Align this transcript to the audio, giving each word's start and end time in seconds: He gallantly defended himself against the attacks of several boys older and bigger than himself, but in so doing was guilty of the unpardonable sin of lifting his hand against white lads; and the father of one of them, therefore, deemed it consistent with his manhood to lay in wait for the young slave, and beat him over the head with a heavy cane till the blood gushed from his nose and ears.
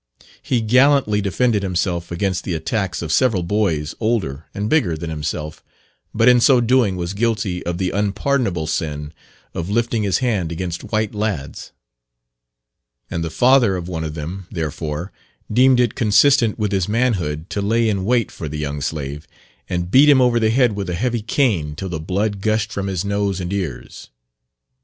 He 0.41 0.61
gallantly 0.61 1.21
defended 1.21 1.61
himself 1.61 2.09
against 2.09 2.43
the 2.43 2.55
attacks 2.55 3.03
of 3.03 3.11
several 3.11 3.43
boys 3.43 3.93
older 3.99 4.47
and 4.51 4.67
bigger 4.67 4.97
than 4.97 5.11
himself, 5.11 5.63
but 6.11 6.27
in 6.27 6.41
so 6.41 6.59
doing 6.59 6.95
was 6.95 7.13
guilty 7.13 7.63
of 7.67 7.77
the 7.77 7.91
unpardonable 7.91 8.65
sin 8.65 9.13
of 9.53 9.69
lifting 9.69 10.01
his 10.01 10.17
hand 10.17 10.51
against 10.51 10.85
white 10.91 11.13
lads; 11.13 11.71
and 13.11 13.23
the 13.23 13.29
father 13.29 13.75
of 13.75 13.87
one 13.87 14.03
of 14.03 14.15
them, 14.15 14.47
therefore, 14.49 15.11
deemed 15.53 15.79
it 15.79 15.93
consistent 15.93 16.57
with 16.57 16.71
his 16.71 16.89
manhood 16.89 17.47
to 17.51 17.61
lay 17.61 17.87
in 17.87 18.03
wait 18.03 18.31
for 18.31 18.49
the 18.49 18.57
young 18.57 18.81
slave, 18.81 19.27
and 19.69 19.91
beat 19.91 20.09
him 20.09 20.19
over 20.19 20.39
the 20.39 20.49
head 20.49 20.71
with 20.71 20.89
a 20.89 20.95
heavy 20.95 21.21
cane 21.21 21.75
till 21.75 21.89
the 21.89 21.99
blood 21.99 22.41
gushed 22.41 22.73
from 22.73 22.87
his 22.87 23.05
nose 23.05 23.39
and 23.39 23.53
ears. 23.53 24.09